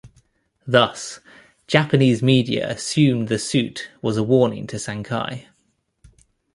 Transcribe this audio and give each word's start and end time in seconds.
Thus, 0.65 1.19
Japanese 1.67 2.23
media 2.23 2.67
assumed 2.71 3.27
the 3.27 3.37
suit 3.37 3.91
was 4.01 4.17
a 4.17 4.23
warning 4.23 4.65
to 4.65 4.77
Sankei. 4.77 5.45